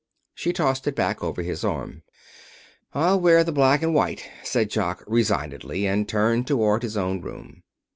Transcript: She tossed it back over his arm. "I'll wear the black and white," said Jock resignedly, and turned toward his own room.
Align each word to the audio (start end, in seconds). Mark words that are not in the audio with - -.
She 0.33 0.51
tossed 0.51 0.87
it 0.87 0.95
back 0.95 1.23
over 1.23 1.43
his 1.43 1.63
arm. 1.63 2.01
"I'll 2.91 3.19
wear 3.19 3.43
the 3.43 3.51
black 3.51 3.83
and 3.83 3.93
white," 3.93 4.27
said 4.43 4.71
Jock 4.71 5.03
resignedly, 5.05 5.85
and 5.85 6.09
turned 6.09 6.47
toward 6.47 6.81
his 6.81 6.97
own 6.97 7.21
room. 7.21 7.61